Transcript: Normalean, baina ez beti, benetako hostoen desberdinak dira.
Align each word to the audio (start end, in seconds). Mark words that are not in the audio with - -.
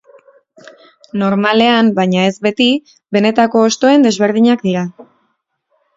Normalean, 1.23 1.91
baina 2.01 2.25
ez 2.29 2.33
beti, 2.47 2.69
benetako 3.17 3.65
hostoen 3.67 4.09
desberdinak 4.11 4.65
dira. 4.71 4.87